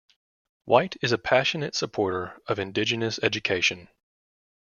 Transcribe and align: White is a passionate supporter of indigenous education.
White 0.65 0.97
is 1.03 1.11
a 1.11 1.19
passionate 1.19 1.75
supporter 1.75 2.35
of 2.47 2.57
indigenous 2.57 3.19
education. 3.21 3.87